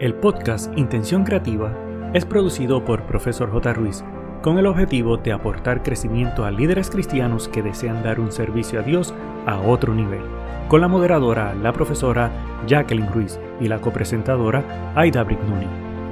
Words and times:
El 0.00 0.14
podcast 0.14 0.72
Intención 0.78 1.24
Creativa 1.24 1.76
es 2.14 2.24
producido 2.24 2.82
por 2.86 3.04
Profesor 3.04 3.50
J. 3.52 3.74
Ruiz 3.74 4.02
con 4.42 4.56
el 4.56 4.64
objetivo 4.64 5.18
de 5.18 5.30
aportar 5.30 5.82
crecimiento 5.82 6.46
a 6.46 6.50
líderes 6.50 6.88
cristianos 6.88 7.48
que 7.48 7.60
desean 7.60 8.02
dar 8.02 8.18
un 8.18 8.32
servicio 8.32 8.80
a 8.80 8.82
Dios 8.82 9.12
a 9.44 9.60
otro 9.60 9.94
nivel, 9.94 10.22
con 10.68 10.80
la 10.80 10.88
moderadora, 10.88 11.54
la 11.54 11.74
profesora 11.74 12.32
Jacqueline 12.66 13.12
Ruiz 13.12 13.38
y 13.60 13.68
la 13.68 13.82
copresentadora 13.82 14.94
Aida 14.96 15.22
Brignoni. 15.22 15.66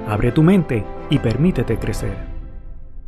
Abre 0.06 0.32
tu 0.32 0.42
mente 0.42 0.84
y 1.08 1.18
permítete 1.18 1.78
crecer. 1.78 2.14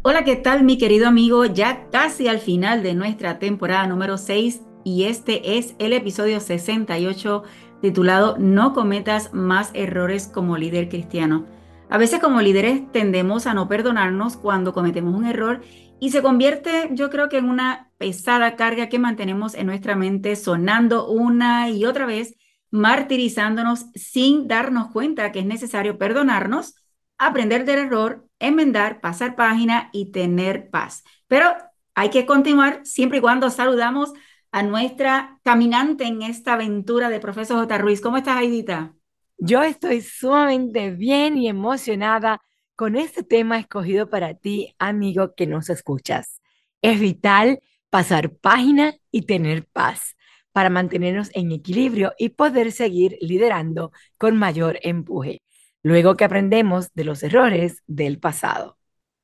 Hola, 0.00 0.24
¿qué 0.24 0.36
tal 0.36 0.64
mi 0.64 0.78
querido 0.78 1.08
amigo? 1.08 1.44
Ya 1.44 1.90
casi 1.90 2.26
al 2.26 2.38
final 2.38 2.82
de 2.82 2.94
nuestra 2.94 3.38
temporada 3.38 3.86
número 3.86 4.16
6 4.16 4.62
y 4.82 5.04
este 5.04 5.58
es 5.58 5.74
el 5.78 5.92
episodio 5.92 6.40
68 6.40 7.42
titulado 7.80 8.36
No 8.38 8.72
cometas 8.72 9.32
más 9.32 9.70
errores 9.74 10.28
como 10.28 10.56
líder 10.56 10.88
cristiano. 10.88 11.46
A 11.88 11.98
veces 11.98 12.20
como 12.20 12.40
líderes 12.40 12.90
tendemos 12.92 13.46
a 13.46 13.54
no 13.54 13.68
perdonarnos 13.68 14.36
cuando 14.36 14.72
cometemos 14.72 15.14
un 15.14 15.24
error 15.26 15.60
y 15.98 16.10
se 16.10 16.22
convierte 16.22 16.88
yo 16.92 17.10
creo 17.10 17.28
que 17.28 17.38
en 17.38 17.48
una 17.48 17.90
pesada 17.98 18.56
carga 18.56 18.88
que 18.88 18.98
mantenemos 18.98 19.54
en 19.54 19.66
nuestra 19.66 19.96
mente 19.96 20.36
sonando 20.36 21.08
una 21.08 21.68
y 21.68 21.84
otra 21.84 22.06
vez, 22.06 22.36
martirizándonos 22.70 23.86
sin 23.94 24.46
darnos 24.46 24.90
cuenta 24.92 25.32
que 25.32 25.40
es 25.40 25.46
necesario 25.46 25.98
perdonarnos, 25.98 26.74
aprender 27.18 27.64
del 27.64 27.80
error, 27.80 28.26
enmendar, 28.38 29.00
pasar 29.00 29.36
página 29.36 29.90
y 29.92 30.12
tener 30.12 30.70
paz. 30.70 31.04
Pero 31.26 31.50
hay 31.94 32.10
que 32.10 32.24
continuar 32.24 32.80
siempre 32.84 33.18
y 33.18 33.20
cuando 33.20 33.50
saludamos 33.50 34.12
a 34.52 34.62
nuestra 34.62 35.38
caminante 35.42 36.04
en 36.04 36.22
esta 36.22 36.54
aventura 36.54 37.08
de 37.08 37.20
profesor 37.20 37.58
J. 37.58 37.78
Ruiz. 37.78 38.00
¿Cómo 38.00 38.16
estás, 38.16 38.36
Aidita? 38.36 38.94
Yo 39.38 39.62
estoy 39.62 40.00
sumamente 40.02 40.90
bien 40.90 41.38
y 41.38 41.48
emocionada 41.48 42.40
con 42.76 42.96
este 42.96 43.22
tema 43.22 43.58
escogido 43.58 44.08
para 44.08 44.34
ti, 44.34 44.74
amigo 44.78 45.34
que 45.34 45.46
nos 45.46 45.70
escuchas. 45.70 46.40
Es 46.82 46.98
vital 47.00 47.60
pasar 47.90 48.32
página 48.36 48.94
y 49.10 49.22
tener 49.22 49.66
paz 49.66 50.16
para 50.52 50.70
mantenernos 50.70 51.30
en 51.34 51.52
equilibrio 51.52 52.12
y 52.18 52.30
poder 52.30 52.72
seguir 52.72 53.16
liderando 53.20 53.92
con 54.18 54.36
mayor 54.36 54.78
empuje, 54.82 55.42
luego 55.82 56.16
que 56.16 56.24
aprendemos 56.24 56.92
de 56.94 57.04
los 57.04 57.22
errores 57.22 57.82
del 57.86 58.18
pasado. 58.18 58.76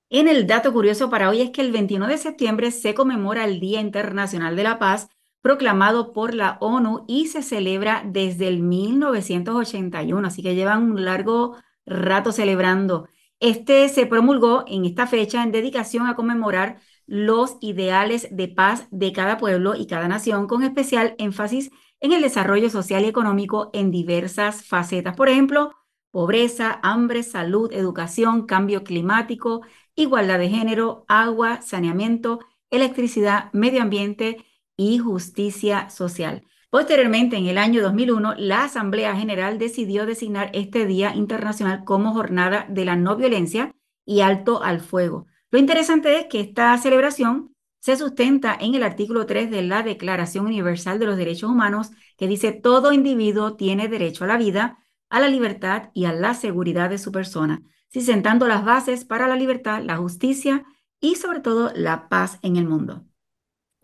En 0.08 0.28
el 0.28 0.46
dato 0.46 0.72
curioso 0.72 1.10
para 1.10 1.28
hoy 1.28 1.42
es 1.42 1.50
que 1.50 1.62
el 1.62 1.72
21 1.72 2.06
de 2.06 2.18
septiembre 2.18 2.70
se 2.70 2.94
conmemora 2.94 3.44
el 3.44 3.58
Día 3.58 3.80
Internacional 3.80 4.54
de 4.54 4.62
la 4.62 4.78
Paz 4.78 5.08
proclamado 5.46 6.12
por 6.12 6.34
la 6.34 6.58
ONU 6.60 7.04
y 7.06 7.28
se 7.28 7.40
celebra 7.40 8.02
desde 8.04 8.48
el 8.48 8.58
1981, 8.64 10.26
así 10.26 10.42
que 10.42 10.56
llevan 10.56 10.82
un 10.90 11.04
largo 11.04 11.54
rato 11.86 12.32
celebrando. 12.32 13.06
Este 13.38 13.88
se 13.88 14.06
promulgó 14.06 14.64
en 14.66 14.84
esta 14.84 15.06
fecha 15.06 15.44
en 15.44 15.52
dedicación 15.52 16.08
a 16.08 16.16
conmemorar 16.16 16.80
los 17.06 17.58
ideales 17.60 18.26
de 18.32 18.48
paz 18.48 18.88
de 18.90 19.12
cada 19.12 19.38
pueblo 19.38 19.76
y 19.76 19.86
cada 19.86 20.08
nación, 20.08 20.48
con 20.48 20.64
especial 20.64 21.14
énfasis 21.18 21.70
en 22.00 22.12
el 22.12 22.22
desarrollo 22.22 22.68
social 22.68 23.04
y 23.04 23.06
económico 23.06 23.70
en 23.72 23.92
diversas 23.92 24.64
facetas. 24.64 25.14
Por 25.14 25.28
ejemplo, 25.28 25.76
pobreza, 26.10 26.80
hambre, 26.82 27.22
salud, 27.22 27.72
educación, 27.72 28.46
cambio 28.46 28.82
climático, 28.82 29.60
igualdad 29.94 30.40
de 30.40 30.48
género, 30.48 31.04
agua, 31.06 31.62
saneamiento, 31.62 32.40
electricidad, 32.68 33.52
medio 33.52 33.80
ambiente, 33.80 34.44
y 34.76 34.98
Justicia 34.98 35.88
Social. 35.90 36.42
Posteriormente, 36.70 37.36
en 37.36 37.46
el 37.46 37.58
año 37.58 37.82
2001, 37.82 38.34
la 38.36 38.64
Asamblea 38.64 39.16
General 39.16 39.58
decidió 39.58 40.04
designar 40.04 40.50
este 40.52 40.86
Día 40.86 41.14
Internacional 41.14 41.84
como 41.84 42.12
Jornada 42.12 42.66
de 42.68 42.84
la 42.84 42.96
No 42.96 43.16
Violencia 43.16 43.74
y 44.04 44.20
Alto 44.20 44.62
al 44.62 44.80
Fuego. 44.80 45.26
Lo 45.50 45.58
interesante 45.58 46.18
es 46.18 46.26
que 46.26 46.40
esta 46.40 46.76
celebración 46.78 47.54
se 47.80 47.96
sustenta 47.96 48.56
en 48.60 48.74
el 48.74 48.82
artículo 48.82 49.26
3 49.26 49.50
de 49.50 49.62
la 49.62 49.82
Declaración 49.82 50.46
Universal 50.46 50.98
de 50.98 51.06
los 51.06 51.16
Derechos 51.16 51.50
Humanos, 51.50 51.92
que 52.18 52.26
dice 52.26 52.52
todo 52.52 52.92
individuo 52.92 53.54
tiene 53.54 53.88
derecho 53.88 54.24
a 54.24 54.26
la 54.26 54.36
vida, 54.36 54.78
a 55.08 55.20
la 55.20 55.28
libertad 55.28 55.90
y 55.94 56.06
a 56.06 56.12
la 56.12 56.34
seguridad 56.34 56.90
de 56.90 56.98
su 56.98 57.12
persona, 57.12 57.62
si 57.88 58.00
sentando 58.00 58.48
las 58.48 58.64
bases 58.64 59.04
para 59.04 59.28
la 59.28 59.36
libertad, 59.36 59.82
la 59.84 59.96
justicia 59.96 60.64
y 61.00 61.14
sobre 61.14 61.40
todo 61.40 61.70
la 61.74 62.08
paz 62.08 62.40
en 62.42 62.56
el 62.56 62.66
mundo 62.66 63.06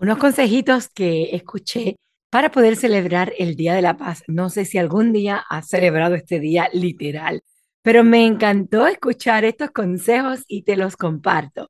unos 0.02 0.18
consejitos 0.18 0.88
que 0.88 1.36
escuché 1.36 1.94
para 2.28 2.50
poder 2.50 2.74
celebrar 2.74 3.32
el 3.38 3.54
Día 3.54 3.74
de 3.74 3.82
la 3.82 3.96
Paz. 3.96 4.24
No 4.26 4.50
sé 4.50 4.64
si 4.64 4.76
algún 4.76 5.12
día 5.12 5.44
has 5.48 5.68
celebrado 5.68 6.16
este 6.16 6.40
día 6.40 6.68
literal, 6.72 7.42
pero 7.82 8.02
me 8.02 8.26
encantó 8.26 8.88
escuchar 8.88 9.44
estos 9.44 9.70
consejos 9.70 10.42
y 10.48 10.62
te 10.62 10.76
los 10.76 10.96
comparto. 10.96 11.68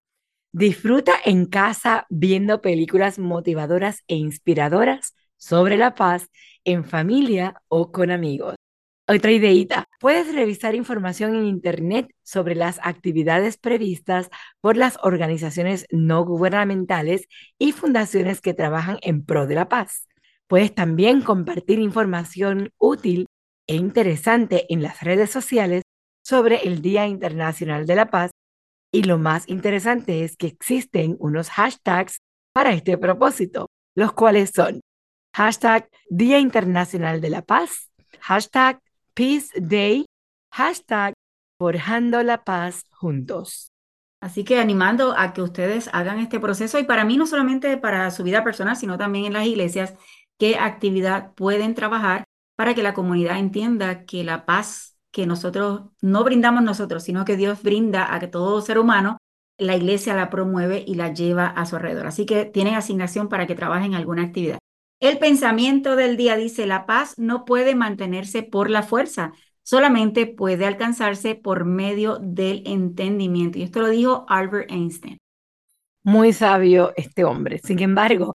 Disfruta 0.50 1.12
en 1.26 1.44
casa 1.44 2.06
viendo 2.08 2.62
películas 2.62 3.18
motivadoras 3.18 4.02
e 4.08 4.16
inspiradoras 4.16 5.14
sobre 5.36 5.76
la 5.76 5.94
paz 5.94 6.30
en 6.64 6.84
familia 6.84 7.60
o 7.68 7.92
con 7.92 8.10
amigos. 8.10 8.54
Otra 9.08 9.32
ideita, 9.32 9.88
puedes 9.98 10.32
revisar 10.32 10.76
información 10.76 11.34
en 11.34 11.44
Internet 11.46 12.14
sobre 12.22 12.54
las 12.54 12.78
actividades 12.84 13.58
previstas 13.58 14.30
por 14.60 14.76
las 14.76 14.96
organizaciones 15.02 15.86
no 15.90 16.24
gubernamentales 16.24 17.26
y 17.58 17.72
fundaciones 17.72 18.40
que 18.40 18.54
trabajan 18.54 18.98
en 19.02 19.24
pro 19.24 19.48
de 19.48 19.56
la 19.56 19.68
paz. 19.68 20.08
Puedes 20.46 20.72
también 20.72 21.20
compartir 21.20 21.80
información 21.80 22.70
útil 22.78 23.26
e 23.66 23.74
interesante 23.74 24.66
en 24.72 24.82
las 24.82 25.00
redes 25.00 25.30
sociales 25.30 25.82
sobre 26.24 26.62
el 26.68 26.80
Día 26.80 27.06
Internacional 27.08 27.86
de 27.86 27.96
la 27.96 28.08
Paz 28.08 28.30
y 28.92 29.02
lo 29.02 29.18
más 29.18 29.48
interesante 29.48 30.22
es 30.22 30.36
que 30.36 30.46
existen 30.46 31.16
unos 31.18 31.50
hashtags 31.50 32.18
para 32.52 32.72
este 32.72 32.96
propósito, 32.98 33.68
los 33.96 34.12
cuales 34.12 34.52
son 34.54 34.80
hashtag 35.34 35.88
Día 36.08 36.38
Internacional 36.38 37.20
de 37.20 37.30
la 37.30 37.42
Paz, 37.42 37.90
hashtag 38.20 38.80
Peace 39.14 39.50
Day, 39.60 40.06
hashtag 40.52 41.12
Forjando 41.58 42.22
la 42.22 42.44
Paz 42.44 42.86
Juntos. 42.90 43.70
Así 44.22 44.42
que 44.42 44.58
animando 44.58 45.14
a 45.18 45.34
que 45.34 45.42
ustedes 45.42 45.90
hagan 45.92 46.18
este 46.18 46.40
proceso 46.40 46.78
y 46.78 46.84
para 46.84 47.04
mí 47.04 47.18
no 47.18 47.26
solamente 47.26 47.76
para 47.76 48.10
su 48.10 48.22
vida 48.22 48.42
personal, 48.42 48.76
sino 48.76 48.96
también 48.96 49.26
en 49.26 49.34
las 49.34 49.46
iglesias, 49.46 49.94
qué 50.38 50.56
actividad 50.56 51.34
pueden 51.34 51.74
trabajar 51.74 52.24
para 52.56 52.74
que 52.74 52.82
la 52.82 52.94
comunidad 52.94 53.38
entienda 53.38 54.06
que 54.06 54.24
la 54.24 54.46
paz 54.46 54.96
que 55.10 55.26
nosotros 55.26 55.90
no 56.00 56.24
brindamos 56.24 56.62
nosotros, 56.62 57.02
sino 57.02 57.26
que 57.26 57.36
Dios 57.36 57.62
brinda 57.62 58.14
a 58.14 58.30
todo 58.30 58.62
ser 58.62 58.78
humano, 58.78 59.18
la 59.58 59.76
iglesia 59.76 60.14
la 60.14 60.30
promueve 60.30 60.84
y 60.86 60.94
la 60.94 61.12
lleva 61.12 61.48
a 61.48 61.66
su 61.66 61.76
alrededor. 61.76 62.06
Así 62.06 62.24
que 62.24 62.46
tienen 62.46 62.76
asignación 62.76 63.28
para 63.28 63.46
que 63.46 63.54
trabajen 63.54 63.92
en 63.92 63.94
alguna 63.94 64.22
actividad. 64.22 64.61
El 65.02 65.18
pensamiento 65.18 65.96
del 65.96 66.16
día 66.16 66.36
dice, 66.36 66.64
la 66.64 66.86
paz 66.86 67.18
no 67.18 67.44
puede 67.44 67.74
mantenerse 67.74 68.44
por 68.44 68.70
la 68.70 68.84
fuerza, 68.84 69.32
solamente 69.64 70.28
puede 70.28 70.64
alcanzarse 70.64 71.34
por 71.34 71.64
medio 71.64 72.20
del 72.20 72.62
entendimiento. 72.66 73.58
Y 73.58 73.64
esto 73.64 73.80
lo 73.80 73.88
dijo 73.88 74.24
Albert 74.28 74.70
Einstein. 74.70 75.18
Muy 76.04 76.32
sabio 76.32 76.92
este 76.94 77.24
hombre. 77.24 77.58
Sin 77.64 77.80
embargo, 77.80 78.34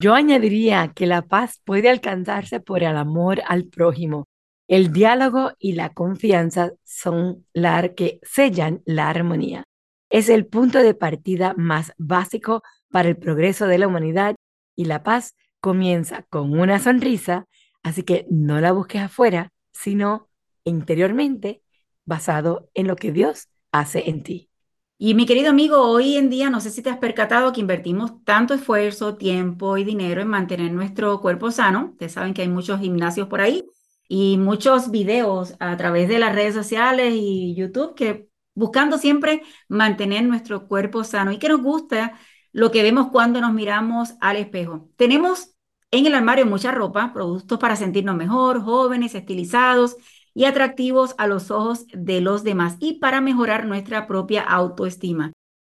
yo 0.00 0.12
añadiría 0.12 0.90
que 0.92 1.06
la 1.06 1.22
paz 1.22 1.60
puede 1.64 1.88
alcanzarse 1.88 2.58
por 2.58 2.82
el 2.82 2.96
amor 2.96 3.40
al 3.46 3.66
prójimo. 3.66 4.26
El 4.66 4.92
diálogo 4.92 5.52
y 5.60 5.74
la 5.74 5.90
confianza 5.90 6.72
son 6.82 7.46
la 7.52 7.94
que 7.94 8.18
sellan 8.22 8.82
la 8.84 9.08
armonía. 9.08 9.62
Es 10.10 10.28
el 10.28 10.44
punto 10.46 10.80
de 10.80 10.94
partida 10.94 11.54
más 11.56 11.92
básico 11.98 12.64
para 12.90 13.08
el 13.08 13.16
progreso 13.16 13.68
de 13.68 13.78
la 13.78 13.86
humanidad 13.86 14.34
y 14.74 14.86
la 14.86 15.04
paz 15.04 15.36
comienza 15.60 16.22
con 16.30 16.58
una 16.58 16.78
sonrisa, 16.78 17.46
así 17.82 18.02
que 18.02 18.26
no 18.30 18.60
la 18.60 18.72
busques 18.72 19.02
afuera, 19.02 19.52
sino 19.72 20.28
interiormente, 20.64 21.62
basado 22.04 22.70
en 22.74 22.86
lo 22.86 22.96
que 22.96 23.12
Dios 23.12 23.48
hace 23.72 24.10
en 24.10 24.22
ti. 24.22 24.50
Y 24.98 25.14
mi 25.14 25.24
querido 25.24 25.48
amigo, 25.48 25.80
hoy 25.80 26.16
en 26.16 26.28
día 26.28 26.50
no 26.50 26.60
sé 26.60 26.70
si 26.70 26.82
te 26.82 26.90
has 26.90 26.98
percatado 26.98 27.52
que 27.52 27.60
invertimos 27.60 28.22
tanto 28.24 28.52
esfuerzo, 28.52 29.16
tiempo 29.16 29.78
y 29.78 29.84
dinero 29.84 30.20
en 30.20 30.28
mantener 30.28 30.72
nuestro 30.72 31.20
cuerpo 31.22 31.50
sano. 31.50 31.90
Ustedes 31.92 32.12
saben 32.12 32.34
que 32.34 32.42
hay 32.42 32.48
muchos 32.48 32.80
gimnasios 32.80 33.26
por 33.28 33.40
ahí 33.40 33.64
y 34.08 34.36
muchos 34.36 34.90
videos 34.90 35.54
a 35.58 35.74
través 35.78 36.08
de 36.08 36.18
las 36.18 36.34
redes 36.34 36.52
sociales 36.52 37.14
y 37.16 37.54
YouTube 37.54 37.94
que 37.94 38.28
buscando 38.54 38.98
siempre 38.98 39.42
mantener 39.68 40.24
nuestro 40.24 40.68
cuerpo 40.68 41.02
sano 41.02 41.32
y 41.32 41.38
que 41.38 41.48
nos 41.48 41.62
gusta 41.62 42.18
lo 42.52 42.70
que 42.70 42.82
vemos 42.82 43.08
cuando 43.10 43.40
nos 43.40 43.52
miramos 43.52 44.14
al 44.20 44.36
espejo. 44.36 44.88
Tenemos 44.96 45.54
en 45.90 46.06
el 46.06 46.14
armario 46.14 46.46
mucha 46.46 46.70
ropa, 46.70 47.12
productos 47.12 47.58
para 47.58 47.76
sentirnos 47.76 48.16
mejor, 48.16 48.62
jóvenes, 48.62 49.14
estilizados 49.14 49.96
y 50.34 50.44
atractivos 50.44 51.14
a 51.18 51.26
los 51.26 51.50
ojos 51.50 51.86
de 51.92 52.20
los 52.20 52.44
demás 52.44 52.76
y 52.78 52.94
para 52.94 53.20
mejorar 53.20 53.66
nuestra 53.66 54.06
propia 54.06 54.42
autoestima. 54.42 55.32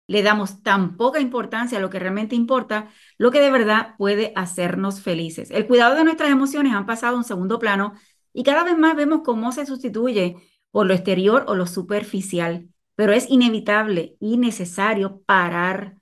Le 0.09 0.23
damos 0.23 0.63
tan 0.63 0.97
poca 0.97 1.21
importancia 1.21 1.79
a 1.79 1.81
lo 1.81 1.91
que 1.91 1.99
realmente 1.99 2.37
importa, 2.37 2.89
lo 3.19 3.31
que 3.31 3.41
de 3.41 3.51
verdad 3.51 3.95
puede 3.99 4.33
hacernos 4.37 5.01
felices. 5.01 5.51
El 5.51 5.67
cuidado 5.67 5.97
de 5.97 6.05
nuestras 6.05 6.31
emociones 6.31 6.73
han 6.75 6.87
pasado 6.87 7.17
a 7.17 7.19
un 7.19 7.25
segundo 7.25 7.59
plano 7.59 7.95
y 8.33 8.45
cada 8.45 8.65
vez 8.65 8.79
más 8.79 8.95
vemos 8.97 9.23
cómo 9.25 9.51
se 9.53 9.67
sustituye 9.67 10.37
por 10.71 10.87
lo 10.87 10.95
exterior 10.95 11.45
o 11.49 11.55
lo 11.55 11.67
superficial, 11.67 12.69
pero 12.95 13.13
es 13.13 13.29
inevitable 13.31 14.17
y 14.21 14.37
necesario 14.37 15.23
parar, 15.27 15.97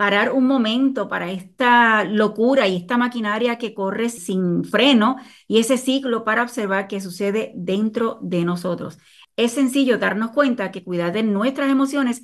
parar 0.00 0.32
un 0.32 0.46
momento 0.46 1.10
para 1.10 1.30
esta 1.30 2.04
locura 2.04 2.66
y 2.66 2.74
esta 2.74 2.96
maquinaria 2.96 3.58
que 3.58 3.74
corre 3.74 4.08
sin 4.08 4.64
freno 4.64 5.16
y 5.46 5.58
ese 5.58 5.76
ciclo 5.76 6.24
para 6.24 6.42
observar 6.42 6.88
qué 6.88 7.02
sucede 7.02 7.52
dentro 7.54 8.18
de 8.22 8.46
nosotros. 8.46 8.96
Es 9.36 9.52
sencillo 9.52 9.98
darnos 9.98 10.30
cuenta 10.30 10.70
que 10.70 10.82
cuidar 10.82 11.12
de 11.12 11.22
nuestras 11.22 11.70
emociones 11.70 12.22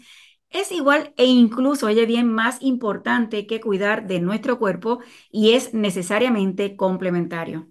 es 0.48 0.72
igual 0.72 1.12
e 1.18 1.26
incluso, 1.26 1.88
oye 1.88 2.06
bien, 2.06 2.32
más 2.32 2.62
importante 2.62 3.46
que 3.46 3.60
cuidar 3.60 4.06
de 4.06 4.20
nuestro 4.20 4.58
cuerpo 4.58 5.00
y 5.30 5.52
es 5.52 5.74
necesariamente 5.74 6.76
complementario. 6.76 7.68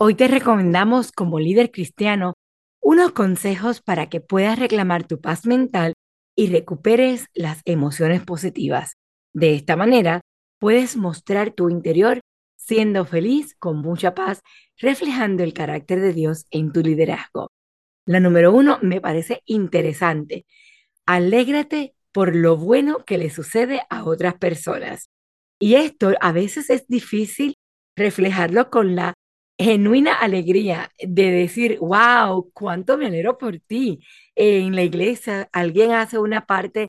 Hoy 0.00 0.16
te 0.16 0.26
recomendamos 0.26 1.12
como 1.12 1.38
líder 1.38 1.70
cristiano 1.70 2.34
unos 2.82 3.12
consejos 3.12 3.82
para 3.82 4.08
que 4.08 4.20
puedas 4.20 4.58
reclamar 4.58 5.06
tu 5.06 5.20
paz 5.20 5.46
mental 5.46 5.94
y 6.36 6.48
recuperes 6.48 7.26
las 7.34 7.60
emociones 7.64 8.24
positivas. 8.24 8.96
De 9.32 9.54
esta 9.54 9.76
manera, 9.76 10.20
puedes 10.58 10.96
mostrar 10.96 11.52
tu 11.52 11.70
interior 11.70 12.20
siendo 12.56 13.06
feliz, 13.06 13.54
con 13.58 13.78
mucha 13.78 14.14
paz, 14.14 14.42
reflejando 14.76 15.42
el 15.42 15.54
carácter 15.54 16.00
de 16.00 16.12
Dios 16.12 16.46
en 16.50 16.72
tu 16.72 16.80
liderazgo. 16.82 17.50
La 18.06 18.20
número 18.20 18.52
uno 18.52 18.78
me 18.82 19.00
parece 19.00 19.42
interesante. 19.46 20.44
Alégrate 21.06 21.94
por 22.12 22.34
lo 22.34 22.56
bueno 22.56 23.04
que 23.04 23.18
le 23.18 23.30
sucede 23.30 23.82
a 23.90 24.04
otras 24.04 24.34
personas. 24.34 25.08
Y 25.58 25.74
esto 25.74 26.12
a 26.20 26.32
veces 26.32 26.70
es 26.70 26.86
difícil 26.88 27.54
reflejarlo 27.96 28.70
con 28.70 28.96
la 28.96 29.14
genuina 29.58 30.14
alegría 30.14 30.90
de 31.00 31.30
decir, 31.30 31.78
wow, 31.80 32.50
cuánto 32.52 32.96
me 32.96 33.06
alegro 33.06 33.38
por 33.38 33.58
ti. 33.60 34.00
en 34.36 34.74
la 34.76 34.82
iglesia 34.82 35.48
alguien 35.52 35.92
hace 35.92 36.18
una 36.18 36.46
parte 36.46 36.88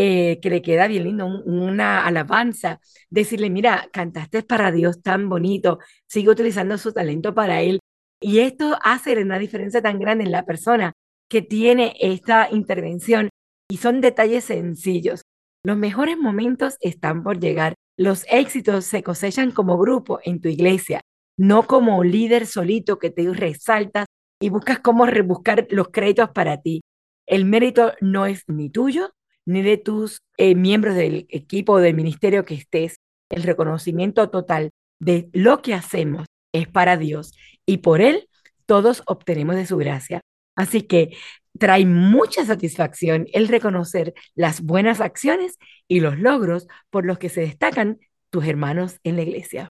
eh, 0.00 0.38
que 0.40 0.48
le 0.48 0.62
queda 0.62 0.86
bien 0.86 1.02
lindo, 1.02 1.26
una 1.26 2.06
alabanza, 2.06 2.80
decirle, 3.10 3.50
mira, 3.50 3.88
cantaste 3.92 4.44
para 4.44 4.70
Dios 4.70 5.02
tan 5.02 5.28
bonito, 5.28 5.80
sigue 6.06 6.30
utilizando 6.30 6.78
su 6.78 6.92
talento 6.92 7.34
para 7.34 7.62
Él. 7.62 7.80
Y 8.20 8.38
esto 8.38 8.78
hace 8.84 9.20
una 9.20 9.40
diferencia 9.40 9.82
tan 9.82 9.98
grande 9.98 10.22
en 10.22 10.30
la 10.30 10.44
persona 10.44 10.92
que 11.28 11.42
tiene 11.42 11.96
esta 11.98 12.48
intervención 12.52 13.28
y 13.68 13.78
son 13.78 14.00
detalles 14.00 14.44
sencillos. 14.44 15.22
Los 15.64 15.76
mejores 15.76 16.16
momentos 16.16 16.76
están 16.80 17.24
por 17.24 17.40
llegar. 17.40 17.74
Los 17.96 18.24
éxitos 18.30 18.84
se 18.84 19.02
cosechan 19.02 19.50
como 19.50 19.78
grupo 19.78 20.20
en 20.22 20.40
tu 20.40 20.48
iglesia, 20.48 21.00
no 21.36 21.66
como 21.66 22.04
líder 22.04 22.46
solito 22.46 23.00
que 23.00 23.10
te 23.10 23.28
resaltas 23.34 24.06
y 24.40 24.50
buscas 24.50 24.78
cómo 24.78 25.06
rebuscar 25.06 25.66
los 25.70 25.88
créditos 25.88 26.30
para 26.30 26.62
ti. 26.62 26.82
El 27.26 27.46
mérito 27.46 27.94
no 28.00 28.26
es 28.26 28.44
ni 28.46 28.70
tuyo 28.70 29.10
ni 29.48 29.62
de 29.62 29.78
tus 29.78 30.20
eh, 30.36 30.54
miembros 30.54 30.94
del 30.94 31.26
equipo 31.30 31.72
o 31.72 31.78
del 31.78 31.94
ministerio 31.94 32.44
que 32.44 32.54
estés. 32.54 32.96
El 33.30 33.42
reconocimiento 33.44 34.28
total 34.28 34.70
de 35.00 35.30
lo 35.32 35.62
que 35.62 35.72
hacemos 35.72 36.26
es 36.52 36.68
para 36.68 36.98
Dios 36.98 37.32
y 37.64 37.78
por 37.78 38.02
Él 38.02 38.28
todos 38.66 39.02
obtenemos 39.06 39.56
de 39.56 39.64
su 39.64 39.78
gracia. 39.78 40.20
Así 40.54 40.82
que 40.82 41.16
trae 41.58 41.86
mucha 41.86 42.44
satisfacción 42.44 43.26
el 43.32 43.48
reconocer 43.48 44.12
las 44.34 44.60
buenas 44.60 45.00
acciones 45.00 45.56
y 45.88 46.00
los 46.00 46.18
logros 46.18 46.66
por 46.90 47.06
los 47.06 47.18
que 47.18 47.30
se 47.30 47.40
destacan 47.40 47.98
tus 48.28 48.46
hermanos 48.46 48.98
en 49.02 49.16
la 49.16 49.22
iglesia. 49.22 49.70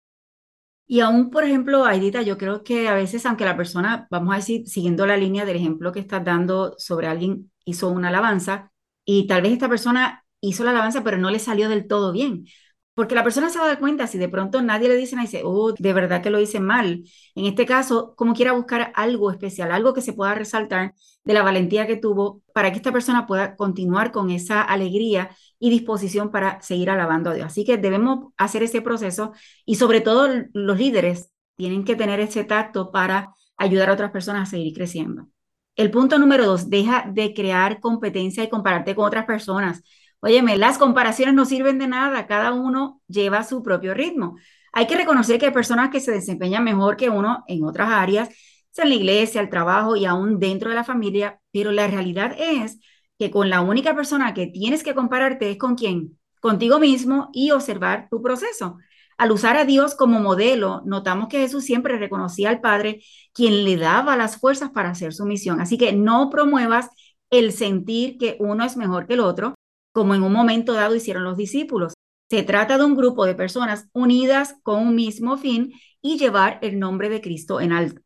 Y 0.88 1.02
aún, 1.02 1.32
por 1.32 1.44
ejemplo, 1.44 1.84
Aidita, 1.84 2.22
yo 2.22 2.38
creo 2.38 2.64
que 2.64 2.88
a 2.88 2.94
veces, 2.94 3.26
aunque 3.26 3.44
la 3.44 3.58
persona, 3.58 4.08
vamos 4.10 4.34
a 4.34 4.38
decir, 4.38 4.68
siguiendo 4.68 5.06
la 5.06 5.18
línea 5.18 5.44
del 5.44 5.58
ejemplo 5.58 5.92
que 5.92 6.00
estás 6.00 6.24
dando 6.24 6.76
sobre 6.78 7.08
alguien 7.08 7.52
hizo 7.66 7.90
una 7.90 8.08
alabanza 8.08 8.72
y 9.06 9.28
tal 9.28 9.42
vez 9.42 9.54
esta 9.54 9.70
persona 9.70 10.26
hizo 10.42 10.64
la 10.64 10.72
alabanza, 10.72 11.04
pero 11.04 11.18
no 11.18 11.32
le 11.32 11.40
salió 11.40 11.70
del 11.70 11.88
todo 11.88 12.12
bien. 12.12 12.46
Porque 12.94 13.14
la 13.16 13.24
persona 13.24 13.50
se 13.50 13.60
va 13.60 13.66
a 13.66 13.68
dar 13.68 13.80
cuenta 13.80 14.08
si 14.08 14.18
de 14.18 14.30
pronto 14.30 14.62
nadie 14.62 14.88
le 14.88 14.96
dice, 14.96 15.18
dice, 15.18 15.42
oh, 15.44 15.74
de 15.74 15.94
verdad 15.94 16.22
que 16.24 16.30
lo 16.30 16.40
hice 16.40 16.62
mal. 16.62 17.04
En 17.36 17.46
este 17.46 17.66
caso, 17.66 18.16
como 18.16 18.34
quiera 18.34 18.54
buscar 18.54 18.94
algo 18.96 19.32
especial, 19.32 19.72
algo 19.72 19.94
que 19.94 20.02
se 20.02 20.14
pueda 20.14 20.34
resaltar 20.34 20.94
de 21.26 21.34
la 21.34 21.44
valentía 21.44 21.88
que 21.88 21.98
tuvo 21.98 22.42
para 22.54 22.72
que 22.72 22.78
esta 22.78 22.94
persona 22.94 23.28
pueda 23.28 23.58
continuar 23.58 24.12
con 24.14 24.30
esa 24.32 24.62
alegría 24.62 25.30
y 25.60 25.72
disposición 25.72 26.32
para 26.32 26.62
seguir 26.62 26.90
alabando 26.90 27.32
a 27.32 27.34
Dios. 27.34 27.48
Así 27.48 27.66
que 27.66 27.78
debemos 27.78 28.34
hacer 28.38 28.64
ese 28.64 28.82
proceso 28.82 29.34
y 29.66 29.76
sobre 29.76 30.00
todo 30.00 30.30
los 30.54 30.78
líderes 30.78 31.32
tienen 31.58 31.84
que 31.84 31.96
tener 31.98 32.22
ese 32.22 32.46
tacto 32.46 32.92
para 32.92 33.34
ayudar 33.58 33.90
a 33.90 33.94
otras 33.94 34.12
personas 34.12 34.48
a 34.48 34.52
seguir 34.52 34.74
creciendo. 34.74 35.28
El 35.76 35.92
punto 35.92 36.18
número 36.18 36.46
dos, 36.46 36.70
deja 36.70 37.06
de 37.12 37.34
crear 37.34 37.80
competencia 37.80 38.44
y 38.44 38.50
compararte 38.50 38.96
con 38.96 39.06
otras 39.06 39.26
personas. 39.26 39.84
Óyeme, 40.22 40.58
las 40.58 40.78
comparaciones 40.78 41.36
no 41.36 41.46
sirven 41.46 41.78
de 41.80 41.88
nada, 41.88 42.28
cada 42.28 42.54
uno 42.54 43.02
lleva 43.08 43.44
su 43.44 43.62
propio 43.62 43.94
ritmo. 43.94 44.38
Hay 44.72 44.88
que 44.88 44.96
reconocer 44.96 45.40
que 45.40 45.48
hay 45.48 45.52
personas 45.52 45.90
que 45.90 46.00
se 46.00 46.12
desempeñan 46.12 46.64
mejor 46.64 46.98
que 46.98 47.10
uno 47.10 47.44
en 47.48 47.64
otras 47.64 47.90
áreas, 47.90 48.30
sea 48.72 48.84
en 48.86 48.90
la 48.90 48.96
iglesia, 48.96 49.42
el 49.42 49.50
trabajo 49.50 49.96
y 49.96 50.06
aún 50.06 50.40
dentro 50.40 50.70
de 50.70 50.76
la 50.76 50.84
familia, 50.84 51.40
pero 51.52 51.72
la 51.72 51.88
realidad 51.88 52.36
es 52.38 52.80
que 53.18 53.32
con 53.32 53.50
la 53.50 53.62
única 53.62 53.96
persona 53.96 54.34
que 54.34 54.48
tienes 54.48 54.84
que 54.84 54.96
compararte 54.96 55.52
es 55.52 55.58
con 55.58 55.76
quién, 55.76 56.18
contigo 56.42 56.80
mismo 56.80 57.30
y 57.34 57.52
observar 57.52 58.08
tu 58.10 58.22
proceso. 58.22 58.78
Al 59.18 59.32
usar 59.32 59.56
a 59.56 59.66
Dios 59.66 59.96
como 59.96 60.20
modelo, 60.20 60.82
notamos 60.86 61.30
que 61.30 61.40
Jesús 61.40 61.64
siempre 61.64 61.98
reconocía 61.98 62.50
al 62.50 62.60
Padre, 62.60 63.02
quien 63.34 63.64
le 63.64 63.78
daba 63.78 64.18
las 64.18 64.38
fuerzas 64.38 64.72
para 64.72 64.90
hacer 64.90 65.14
su 65.14 65.26
misión. 65.26 65.62
Así 65.62 65.78
que 65.78 65.94
no 65.94 66.30
promuevas 66.30 66.90
el 67.30 67.54
sentir 67.54 68.18
que 68.18 68.36
uno 68.40 68.66
es 68.66 68.76
mejor 68.76 69.08
que 69.08 69.14
el 69.14 69.22
otro, 69.22 69.56
como 69.94 70.16
en 70.16 70.24
un 70.24 70.34
momento 70.34 70.74
dado 70.74 70.96
hicieron 70.96 71.24
los 71.24 71.38
discípulos. 71.38 71.94
Se 72.30 72.44
trata 72.44 72.78
de 72.78 72.84
un 72.84 72.96
grupo 72.96 73.26
de 73.26 73.36
personas 73.36 73.88
unidas 73.94 74.56
con 74.64 74.82
un 74.82 74.96
mismo 74.96 75.38
fin 75.38 75.74
y 76.02 76.18
llevar 76.18 76.60
el 76.62 76.80
nombre 76.80 77.10
de 77.10 77.22
Cristo 77.22 77.62
en 77.62 77.72
alto. 77.72 78.02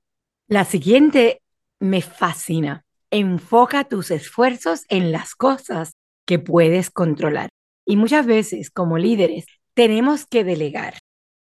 La 0.48 0.66
siguiente 0.66 1.42
me 1.80 2.02
fascina. 2.02 2.84
Enfoca 3.12 3.86
tus 3.86 4.12
esfuerzos 4.12 4.84
en 4.90 5.12
las 5.12 5.34
cosas 5.34 5.94
que 6.26 6.38
puedes 6.38 6.92
controlar. 6.92 7.50
Y 7.86 7.96
muchas 7.96 8.28
veces 8.28 8.70
como 8.70 9.00
líderes 9.00 9.46
tenemos 9.74 10.26
que 10.28 10.44
delegar, 10.44 10.99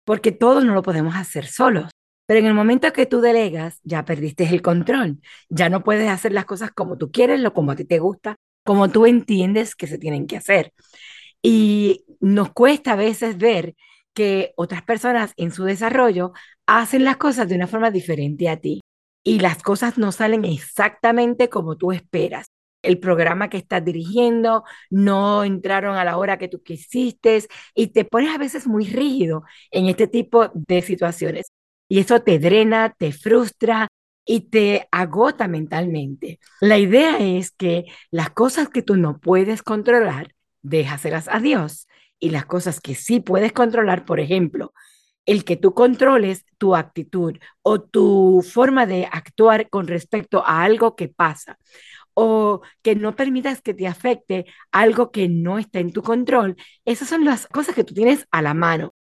porque 0.08 0.32
todo 0.32 0.62
no 0.62 0.72
lo 0.72 0.80
podemos 0.80 1.16
hacer 1.16 1.46
solos. 1.46 1.90
Pero 2.24 2.40
en 2.40 2.46
el 2.46 2.54
momento 2.54 2.90
que 2.94 3.04
tú 3.04 3.20
delegas, 3.20 3.78
ya 3.82 4.06
perdiste 4.06 4.48
el 4.48 4.62
control. 4.62 5.20
Ya 5.50 5.68
no 5.68 5.84
puedes 5.84 6.08
hacer 6.08 6.32
las 6.32 6.46
cosas 6.46 6.70
como 6.70 6.96
tú 6.96 7.12
quieres, 7.12 7.40
lo 7.40 7.52
como 7.52 7.72
a 7.72 7.76
ti 7.76 7.84
te 7.84 7.98
gusta, 7.98 8.36
como 8.64 8.88
tú 8.88 9.04
entiendes 9.04 9.74
que 9.74 9.86
se 9.86 9.98
tienen 9.98 10.26
que 10.26 10.38
hacer. 10.38 10.72
Y 11.42 12.06
nos 12.20 12.52
cuesta 12.54 12.92
a 12.92 12.96
veces 12.96 13.36
ver 13.36 13.74
que 14.14 14.54
otras 14.56 14.82
personas 14.82 15.34
en 15.36 15.50
su 15.52 15.64
desarrollo 15.64 16.32
hacen 16.66 17.04
las 17.04 17.18
cosas 17.18 17.46
de 17.46 17.56
una 17.56 17.66
forma 17.66 17.90
diferente 17.90 18.48
a 18.48 18.56
ti 18.56 18.80
y 19.22 19.40
las 19.40 19.62
cosas 19.62 19.98
no 19.98 20.10
salen 20.10 20.46
exactamente 20.46 21.50
como 21.50 21.76
tú 21.76 21.92
esperas. 21.92 22.46
El 22.82 22.98
programa 22.98 23.50
que 23.50 23.56
estás 23.58 23.84
dirigiendo 23.84 24.64
no 24.90 25.44
entraron 25.44 25.96
a 25.96 26.04
la 26.04 26.16
hora 26.16 26.38
que 26.38 26.48
tú 26.48 26.62
quisiste 26.62 27.44
y 27.74 27.88
te 27.88 28.04
pones 28.04 28.34
a 28.34 28.38
veces 28.38 28.66
muy 28.66 28.86
rígido 28.86 29.44
en 29.70 29.86
este 29.86 30.06
tipo 30.06 30.50
de 30.54 30.82
situaciones. 30.82 31.52
Y 31.88 32.00
eso 32.00 32.20
te 32.20 32.38
drena, 32.38 32.94
te 32.98 33.12
frustra, 33.12 33.88
y 34.28 34.40
te 34.50 34.86
agota 34.92 35.48
mentalmente. 35.48 36.38
La 36.60 36.76
idea 36.78 37.18
es 37.18 37.50
que 37.50 37.86
las 38.10 38.28
cosas 38.30 38.68
que 38.68 38.82
tú 38.82 38.94
no 38.96 39.18
puedes 39.20 39.62
controlar, 39.62 40.34
déjaselas 40.60 41.28
a 41.28 41.40
Dios. 41.40 41.88
Y 42.20 42.30
las 42.30 42.44
cosas 42.44 42.80
que 42.80 42.94
sí 42.94 43.20
puedes 43.20 43.52
controlar, 43.52 44.04
por 44.04 44.20
ejemplo, 44.20 44.74
el 45.24 45.44
que 45.44 45.56
tú 45.56 45.72
controles 45.72 46.44
tu 46.58 46.76
actitud 46.76 47.38
o 47.62 47.80
tu 47.80 48.44
forma 48.46 48.84
de 48.84 49.08
actuar 49.10 49.70
con 49.70 49.86
respecto 49.86 50.44
a 50.44 50.62
algo 50.62 50.94
que 50.94 51.08
pasa 51.08 51.58
o 52.20 52.62
que 52.82 52.96
no 52.96 53.14
permitas 53.14 53.62
que 53.62 53.74
te 53.74 53.86
afecte 53.86 54.46
algo 54.72 55.12
que 55.12 55.28
no 55.28 55.56
está 55.58 55.78
en 55.78 55.92
tu 55.92 56.02
control, 56.02 56.56
esas 56.84 57.08
son 57.08 57.24
las 57.24 57.46
cosas 57.46 57.76
que 57.76 57.84
tú 57.84 57.94
tienes 57.94 58.26
a 58.32 58.42
la 58.42 58.54
mano. 58.54 58.92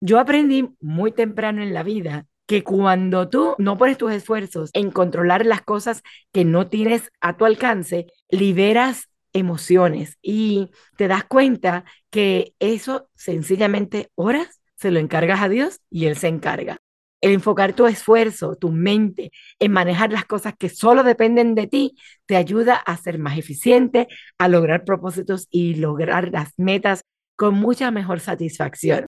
Yo 0.00 0.18
aprendí 0.18 0.68
muy 0.80 1.12
temprano 1.12 1.62
en 1.62 1.72
la 1.72 1.84
vida 1.84 2.26
que 2.46 2.64
cuando 2.64 3.28
tú 3.28 3.54
no 3.58 3.78
pones 3.78 3.96
tus 3.96 4.10
esfuerzos 4.12 4.70
en 4.72 4.90
controlar 4.90 5.46
las 5.46 5.62
cosas 5.62 6.02
que 6.32 6.44
no 6.44 6.66
tienes 6.68 7.12
a 7.20 7.36
tu 7.36 7.44
alcance, 7.44 8.08
liberas 8.28 9.08
emociones 9.32 10.18
y 10.20 10.70
te 10.96 11.06
das 11.06 11.24
cuenta 11.24 11.84
que 12.10 12.54
eso 12.58 13.08
sencillamente 13.14 14.10
horas 14.16 14.60
se 14.74 14.90
lo 14.90 14.98
encargas 14.98 15.42
a 15.42 15.48
Dios 15.48 15.80
y 15.90 16.06
Él 16.06 16.16
se 16.16 16.26
encarga. 16.26 16.78
El 17.24 17.32
enfocar 17.32 17.72
tu 17.72 17.86
esfuerzo, 17.86 18.54
tu 18.54 18.70
mente 18.70 19.32
en 19.58 19.72
manejar 19.72 20.12
las 20.12 20.26
cosas 20.26 20.52
que 20.58 20.68
solo 20.68 21.02
dependen 21.02 21.54
de 21.54 21.66
ti, 21.66 21.96
te 22.26 22.36
ayuda 22.36 22.74
a 22.76 22.98
ser 22.98 23.18
más 23.18 23.38
eficiente, 23.38 24.08
a 24.36 24.46
lograr 24.46 24.84
propósitos 24.84 25.48
y 25.50 25.76
lograr 25.76 26.30
las 26.30 26.52
metas 26.58 27.00
con 27.34 27.54
mucha 27.54 27.90
mejor 27.90 28.20
satisfacción. 28.20 29.06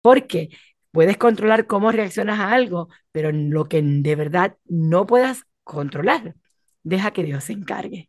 Porque 0.00 0.48
puedes 0.92 1.18
controlar 1.18 1.66
cómo 1.66 1.92
reaccionas 1.92 2.40
a 2.40 2.52
algo, 2.52 2.88
pero 3.12 3.32
lo 3.32 3.66
que 3.66 3.82
de 3.82 4.16
verdad 4.16 4.56
no 4.64 5.06
puedas 5.06 5.42
controlar 5.62 6.36
deja 6.84 7.10
que 7.10 7.22
Dios 7.22 7.44
se 7.44 7.52
encargue. 7.52 8.08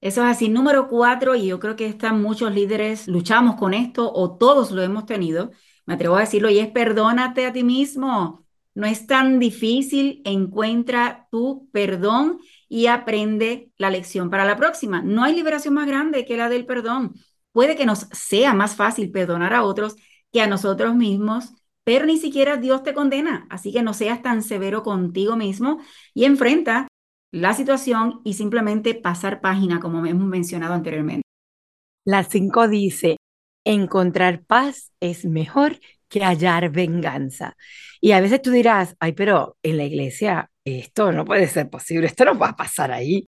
Eso 0.00 0.22
es 0.24 0.30
así. 0.30 0.48
Número 0.48 0.88
cuatro, 0.88 1.34
y 1.34 1.48
yo 1.48 1.60
creo 1.60 1.76
que 1.76 1.84
están 1.84 2.22
muchos 2.22 2.54
líderes 2.54 3.06
luchamos 3.06 3.56
con 3.56 3.74
esto 3.74 4.10
o 4.10 4.38
todos 4.38 4.70
lo 4.70 4.80
hemos 4.80 5.04
tenido, 5.04 5.50
me 5.84 5.92
atrevo 5.92 6.16
a 6.16 6.20
decirlo, 6.20 6.48
y 6.48 6.58
es 6.58 6.68
perdónate 6.68 7.44
a 7.44 7.52
ti 7.52 7.64
mismo. 7.64 8.47
No 8.78 8.86
es 8.86 9.08
tan 9.08 9.40
difícil, 9.40 10.22
encuentra 10.24 11.26
tu 11.32 11.68
perdón 11.72 12.38
y 12.68 12.86
aprende 12.86 13.72
la 13.76 13.90
lección 13.90 14.30
para 14.30 14.44
la 14.44 14.56
próxima. 14.56 15.02
No 15.02 15.24
hay 15.24 15.34
liberación 15.34 15.74
más 15.74 15.88
grande 15.88 16.24
que 16.24 16.36
la 16.36 16.48
del 16.48 16.64
perdón. 16.64 17.14
Puede 17.50 17.74
que 17.74 17.86
nos 17.86 18.06
sea 18.12 18.54
más 18.54 18.76
fácil 18.76 19.10
perdonar 19.10 19.52
a 19.52 19.64
otros 19.64 19.96
que 20.30 20.42
a 20.42 20.46
nosotros 20.46 20.94
mismos, 20.94 21.54
pero 21.82 22.06
ni 22.06 22.18
siquiera 22.18 22.56
Dios 22.56 22.84
te 22.84 22.94
condena. 22.94 23.48
Así 23.50 23.72
que 23.72 23.82
no 23.82 23.94
seas 23.94 24.22
tan 24.22 24.44
severo 24.44 24.84
contigo 24.84 25.34
mismo 25.34 25.80
y 26.14 26.24
enfrenta 26.24 26.86
la 27.32 27.54
situación 27.54 28.20
y 28.22 28.34
simplemente 28.34 28.94
pasar 28.94 29.40
página, 29.40 29.80
como 29.80 30.06
hemos 30.06 30.28
mencionado 30.28 30.74
anteriormente. 30.74 31.22
La 32.04 32.22
5 32.22 32.68
dice, 32.68 33.16
encontrar 33.64 34.44
paz 34.44 34.92
es 35.00 35.24
mejor 35.24 35.80
que 36.08 36.24
hallar 36.24 36.70
venganza. 36.70 37.56
Y 38.00 38.12
a 38.12 38.20
veces 38.20 38.42
tú 38.42 38.50
dirás, 38.50 38.96
ay, 39.00 39.12
pero 39.12 39.56
en 39.62 39.76
la 39.76 39.84
iglesia 39.84 40.50
esto 40.64 41.12
no 41.12 41.24
puede 41.24 41.46
ser 41.48 41.68
posible, 41.70 42.06
esto 42.06 42.24
no 42.24 42.38
va 42.38 42.50
a 42.50 42.56
pasar 42.56 42.92
ahí. 42.92 43.26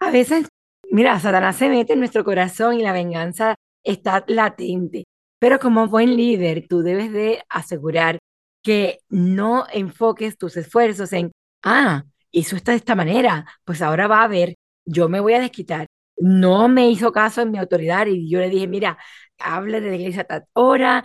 A 0.00 0.10
veces, 0.10 0.48
mira, 0.90 1.18
Satanás 1.20 1.56
se 1.56 1.68
mete 1.68 1.94
en 1.94 2.00
nuestro 2.00 2.24
corazón 2.24 2.78
y 2.78 2.82
la 2.82 2.92
venganza 2.92 3.54
está 3.84 4.24
latente. 4.28 5.04
Pero 5.38 5.58
como 5.58 5.88
buen 5.88 6.16
líder, 6.16 6.66
tú 6.68 6.82
debes 6.82 7.12
de 7.12 7.42
asegurar 7.48 8.18
que 8.62 9.00
no 9.08 9.66
enfoques 9.72 10.38
tus 10.38 10.56
esfuerzos 10.56 11.12
en, 11.12 11.32
ah, 11.64 12.04
hizo 12.30 12.56
esto 12.56 12.70
de 12.70 12.76
esta 12.78 12.94
manera, 12.94 13.46
pues 13.64 13.82
ahora 13.82 14.06
va 14.08 14.22
a 14.22 14.28
ver, 14.28 14.54
yo 14.84 15.08
me 15.08 15.20
voy 15.20 15.34
a 15.34 15.40
desquitar. 15.40 15.86
No 16.16 16.68
me 16.68 16.88
hizo 16.90 17.12
caso 17.12 17.42
en 17.42 17.50
mi 17.50 17.58
autoridad 17.58 18.06
y 18.06 18.28
yo 18.30 18.38
le 18.40 18.50
dije, 18.50 18.68
mira, 18.68 18.98
hable 19.38 19.80
de 19.80 19.90
la 19.90 19.96
iglesia 19.96 20.26
a 20.28 20.42
hora, 20.54 21.04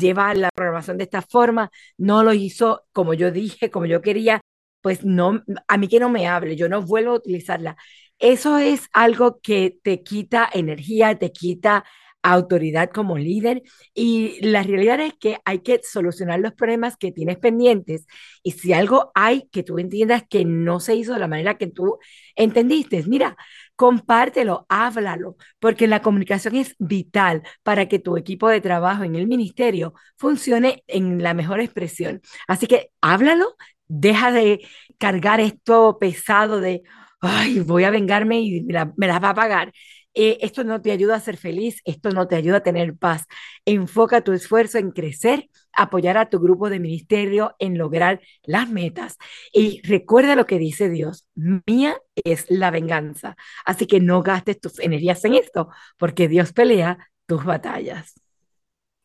lleva 0.00 0.34
la 0.34 0.50
programación 0.54 0.98
de 0.98 1.04
esta 1.04 1.22
forma, 1.22 1.70
no 1.96 2.22
lo 2.22 2.32
hizo 2.32 2.84
como 2.92 3.14
yo 3.14 3.30
dije, 3.30 3.70
como 3.70 3.86
yo 3.86 4.00
quería, 4.02 4.40
pues 4.80 5.04
no, 5.04 5.42
a 5.68 5.76
mí 5.78 5.88
que 5.88 6.00
no 6.00 6.08
me 6.10 6.26
hable, 6.28 6.56
yo 6.56 6.68
no 6.68 6.82
vuelvo 6.82 7.12
a 7.12 7.16
utilizarla. 7.16 7.76
Eso 8.18 8.58
es 8.58 8.88
algo 8.92 9.40
que 9.40 9.78
te 9.82 10.02
quita 10.02 10.48
energía, 10.52 11.18
te 11.18 11.32
quita 11.32 11.84
autoridad 12.32 12.90
como 12.90 13.18
líder 13.18 13.62
y 13.94 14.38
la 14.46 14.62
realidad 14.62 15.00
es 15.00 15.14
que 15.18 15.38
hay 15.44 15.60
que 15.60 15.80
solucionar 15.82 16.40
los 16.40 16.52
problemas 16.54 16.96
que 16.96 17.12
tienes 17.12 17.38
pendientes 17.38 18.06
y 18.42 18.52
si 18.52 18.72
algo 18.72 19.10
hay 19.14 19.48
que 19.52 19.62
tú 19.62 19.78
entiendas 19.78 20.22
que 20.28 20.44
no 20.44 20.80
se 20.80 20.94
hizo 20.96 21.14
de 21.14 21.20
la 21.20 21.28
manera 21.28 21.58
que 21.58 21.66
tú 21.68 21.98
entendiste, 22.36 23.02
mira, 23.06 23.36
compártelo, 23.76 24.66
háblalo, 24.68 25.36
porque 25.60 25.86
la 25.86 26.02
comunicación 26.02 26.56
es 26.56 26.74
vital 26.78 27.42
para 27.62 27.86
que 27.88 27.98
tu 27.98 28.16
equipo 28.16 28.48
de 28.48 28.60
trabajo 28.60 29.04
en 29.04 29.14
el 29.14 29.26
ministerio 29.26 29.94
funcione 30.16 30.82
en 30.86 31.22
la 31.22 31.34
mejor 31.34 31.60
expresión. 31.60 32.20
Así 32.48 32.66
que 32.66 32.90
háblalo, 33.00 33.56
deja 33.86 34.32
de 34.32 34.60
cargar 34.98 35.40
esto 35.40 35.98
pesado 35.98 36.60
de, 36.60 36.82
ay, 37.20 37.60
voy 37.60 37.84
a 37.84 37.90
vengarme 37.90 38.40
y 38.40 38.62
me, 38.62 38.72
la, 38.72 38.92
me 38.96 39.06
las 39.06 39.22
va 39.22 39.30
a 39.30 39.34
pagar. 39.34 39.72
Eh, 40.20 40.38
esto 40.40 40.64
no 40.64 40.82
te 40.82 40.90
ayuda 40.90 41.14
a 41.14 41.20
ser 41.20 41.36
feliz, 41.36 41.80
esto 41.84 42.10
no 42.10 42.26
te 42.26 42.34
ayuda 42.34 42.56
a 42.56 42.62
tener 42.64 42.96
paz. 42.96 43.24
Enfoca 43.64 44.22
tu 44.22 44.32
esfuerzo 44.32 44.78
en 44.78 44.90
crecer, 44.90 45.48
apoyar 45.72 46.18
a 46.18 46.28
tu 46.28 46.40
grupo 46.40 46.68
de 46.70 46.80
ministerio 46.80 47.54
en 47.60 47.78
lograr 47.78 48.20
las 48.42 48.68
metas. 48.68 49.16
Y 49.52 49.80
recuerda 49.86 50.34
lo 50.34 50.44
que 50.44 50.58
dice 50.58 50.88
Dios, 50.88 51.28
mía 51.36 51.96
es 52.16 52.46
la 52.50 52.72
venganza. 52.72 53.36
Así 53.64 53.86
que 53.86 54.00
no 54.00 54.24
gastes 54.24 54.58
tus 54.60 54.80
energías 54.80 55.24
en 55.24 55.34
esto, 55.34 55.68
porque 55.98 56.26
Dios 56.26 56.52
pelea 56.52 56.98
tus 57.26 57.44
batallas. 57.44 58.20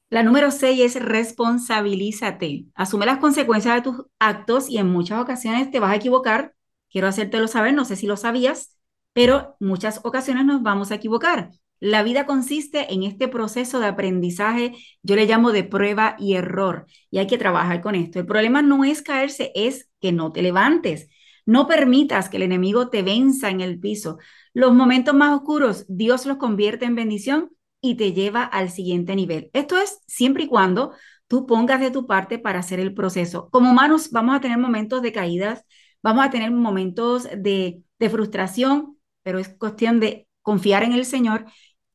La 0.09 0.23
número 0.23 0.49
seis 0.49 0.95
es 0.95 0.99
responsabilízate. 0.99 2.65
Asume 2.73 3.05
las 3.05 3.19
consecuencias 3.19 3.75
de 3.75 3.81
tus 3.83 4.05
actos 4.17 4.67
y 4.67 4.79
en 4.79 4.87
muchas 4.87 5.21
ocasiones 5.21 5.69
te 5.69 5.79
vas 5.79 5.91
a 5.91 5.95
equivocar. 5.97 6.55
Quiero 6.89 7.07
hacértelo 7.07 7.47
saber, 7.47 7.75
no 7.75 7.85
sé 7.85 7.97
si 7.97 8.07
lo 8.07 8.17
sabías, 8.17 8.77
pero 9.13 9.55
muchas 9.59 10.01
ocasiones 10.03 10.45
nos 10.45 10.61
vamos 10.63 10.91
a 10.91 10.95
equivocar. 10.95 11.51
La 11.79 12.01
vida 12.01 12.25
consiste 12.25 12.93
en 12.93 13.03
este 13.03 13.27
proceso 13.27 13.79
de 13.79 13.87
aprendizaje, 13.87 14.73
yo 15.01 15.15
le 15.15 15.25
llamo 15.25 15.51
de 15.51 15.63
prueba 15.63 16.15
y 16.17 16.35
error, 16.35 16.85
y 17.11 17.17
hay 17.17 17.27
que 17.27 17.37
trabajar 17.37 17.81
con 17.81 17.95
esto. 17.95 18.19
El 18.19 18.25
problema 18.25 18.61
no 18.61 18.85
es 18.85 19.01
caerse, 19.01 19.51
es 19.53 19.89
que 19.99 20.11
no 20.11 20.31
te 20.31 20.41
levantes. 20.41 21.09
No 21.45 21.67
permitas 21.67 22.29
que 22.29 22.37
el 22.37 22.43
enemigo 22.43 22.89
te 22.89 23.03
venza 23.03 23.49
en 23.49 23.59
el 23.59 23.79
piso. 23.79 24.17
Los 24.53 24.73
momentos 24.73 25.13
más 25.13 25.35
oscuros, 25.35 25.85
Dios 25.89 26.25
los 26.25 26.37
convierte 26.37 26.85
en 26.85 26.95
bendición 26.95 27.51
y 27.81 27.95
te 27.95 28.13
lleva 28.13 28.43
al 28.43 28.69
siguiente 28.69 29.15
nivel. 29.15 29.49
Esto 29.51 29.77
es 29.77 29.99
siempre 30.07 30.43
y 30.43 30.47
cuando 30.47 30.93
tú 31.27 31.45
pongas 31.45 31.81
de 31.81 31.91
tu 31.91 32.07
parte 32.07 32.39
para 32.39 32.59
hacer 32.59 32.79
el 32.79 32.93
proceso. 32.93 33.49
Como 33.49 33.71
humanos 33.71 34.09
vamos 34.11 34.35
a 34.35 34.39
tener 34.39 34.57
momentos 34.57 35.01
de 35.01 35.11
caídas, 35.11 35.65
vamos 36.01 36.25
a 36.25 36.29
tener 36.29 36.51
momentos 36.51 37.27
de, 37.35 37.81
de 37.99 38.09
frustración, 38.09 38.92
pero 39.23 39.39
es 39.39 39.49
cuestión 39.49 39.99
de 39.99 40.27
confiar 40.41 40.83
en 40.83 40.93
el 40.93 41.05
Señor 41.05 41.45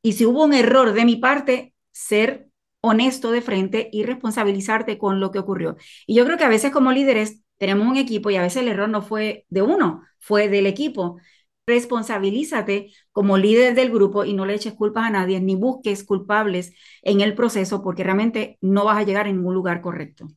y 0.02 0.12
si 0.14 0.26
hubo 0.26 0.44
un 0.44 0.54
error 0.54 0.92
de 0.92 1.04
mi 1.04 1.16
parte, 1.16 1.74
ser 1.92 2.48
honesto 2.80 3.30
de 3.30 3.42
frente 3.42 3.88
y 3.92 4.04
responsabilizarte 4.04 4.98
con 4.98 5.20
lo 5.20 5.30
que 5.32 5.38
ocurrió. 5.40 5.76
Y 6.06 6.14
yo 6.14 6.24
creo 6.24 6.38
que 6.38 6.44
a 6.44 6.48
veces 6.48 6.70
como 6.72 6.92
líderes 6.92 7.42
tenemos 7.58 7.86
un 7.88 7.96
equipo 7.96 8.30
y 8.30 8.36
a 8.36 8.42
veces 8.42 8.62
el 8.62 8.68
error 8.68 8.88
no 8.88 9.02
fue 9.02 9.44
de 9.48 9.62
uno, 9.62 10.02
fue 10.20 10.48
del 10.48 10.66
equipo. 10.66 11.18
Responsabilízate 11.66 12.92
como 13.12 13.36
líder 13.36 13.74
del 13.74 13.90
grupo 13.90 14.24
y 14.24 14.32
no 14.32 14.46
le 14.46 14.54
eches 14.54 14.72
culpas 14.74 15.04
a 15.06 15.10
nadie, 15.10 15.40
ni 15.40 15.54
busques 15.56 16.04
culpables 16.04 16.72
en 17.02 17.20
el 17.20 17.34
proceso 17.34 17.82
porque 17.82 18.04
realmente 18.04 18.58
no 18.60 18.84
vas 18.84 18.98
a 18.98 19.02
llegar 19.02 19.26
en 19.26 19.36
ningún 19.36 19.54
lugar 19.54 19.80
correcto. 19.82 20.28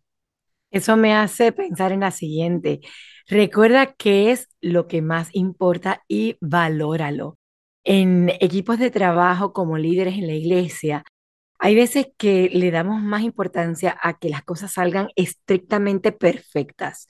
Eso 0.71 0.95
me 0.97 1.13
hace 1.13 1.51
pensar 1.51 1.91
en 1.91 2.01
la 2.01 2.11
siguiente. 2.11 2.79
Recuerda 3.27 3.93
qué 3.93 4.31
es 4.31 4.49
lo 4.61 4.87
que 4.87 5.01
más 5.01 5.29
importa 5.33 6.03
y 6.07 6.37
valóralo. 6.41 7.37
En 7.83 8.29
equipos 8.39 8.79
de 8.79 8.91
trabajo 8.91 9.53
como 9.53 9.77
líderes 9.77 10.15
en 10.15 10.27
la 10.27 10.33
iglesia, 10.33 11.03
hay 11.59 11.75
veces 11.75 12.07
que 12.17 12.49
le 12.53 12.71
damos 12.71 13.01
más 13.01 13.23
importancia 13.23 13.97
a 14.01 14.17
que 14.17 14.29
las 14.29 14.43
cosas 14.43 14.73
salgan 14.73 15.09
estrictamente 15.15 16.11
perfectas. 16.11 17.07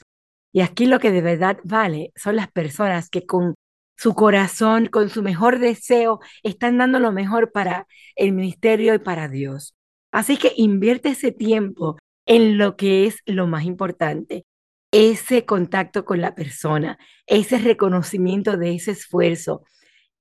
Y 0.52 0.62
aquí 0.62 0.86
lo 0.86 1.00
que 1.00 1.12
de 1.12 1.22
verdad 1.22 1.60
vale 1.64 2.12
son 2.16 2.36
las 2.36 2.52
personas 2.52 3.10
que 3.10 3.26
con 3.26 3.56
su 3.96 4.14
corazón, 4.16 4.88
con 4.88 5.10
su 5.10 5.24
mejor 5.24 5.60
deseo, 5.60 6.20
están 6.44 6.78
dando 6.80 7.00
lo 7.00 7.12
mejor 7.12 7.52
para 7.52 7.88
el 8.16 8.34
ministerio 8.34 8.94
y 8.96 9.00
para 9.00 9.28
Dios. 9.30 9.76
Así 10.12 10.38
que 10.38 10.54
invierte 10.58 11.10
ese 11.10 11.32
tiempo 11.32 11.98
en 12.26 12.58
lo 12.58 12.78
que 12.78 13.06
es 13.08 13.20
lo 13.26 13.48
más 13.48 13.66
importante, 13.66 14.46
ese 14.92 15.46
contacto 15.46 16.06
con 16.06 16.22
la 16.22 16.36
persona, 16.36 16.98
ese 17.26 17.58
reconocimiento 17.60 18.58
de 18.58 18.76
ese 18.76 18.92
esfuerzo. 18.92 19.64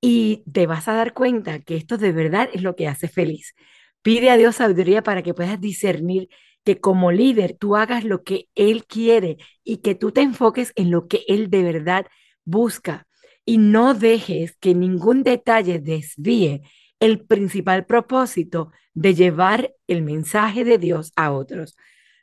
Y 0.01 0.43
te 0.51 0.67
vas 0.67 0.87
a 0.87 0.93
dar 0.93 1.13
cuenta 1.13 1.59
que 1.59 1.75
esto 1.75 1.97
de 1.97 2.11
verdad 2.11 2.49
es 2.53 2.63
lo 2.63 2.75
que 2.75 2.87
hace 2.87 3.07
feliz. 3.07 3.53
Pide 4.01 4.31
a 4.31 4.37
Dios 4.37 4.57
sabiduría 4.57 5.03
para 5.03 5.21
que 5.23 5.33
puedas 5.33 5.59
discernir 5.61 6.29
que 6.63 6.79
como 6.79 7.11
líder 7.11 7.55
tú 7.57 7.75
hagas 7.75 8.03
lo 8.03 8.23
que 8.23 8.47
Él 8.55 8.85
quiere 8.85 9.37
y 9.63 9.77
que 9.77 9.95
tú 9.95 10.11
te 10.11 10.21
enfoques 10.21 10.73
en 10.75 10.91
lo 10.91 11.07
que 11.07 11.23
Él 11.27 11.49
de 11.49 11.63
verdad 11.63 12.07
busca 12.45 13.07
y 13.45 13.57
no 13.57 13.93
dejes 13.93 14.55
que 14.57 14.75
ningún 14.75 15.23
detalle 15.23 15.79
desvíe 15.79 16.61
el 16.99 17.25
principal 17.25 17.85
propósito 17.85 18.71
de 18.93 19.15
llevar 19.15 19.73
el 19.87 20.03
mensaje 20.03 20.63
de 20.63 20.77
Dios 20.77 21.11
a 21.15 21.31
otros. 21.31 21.75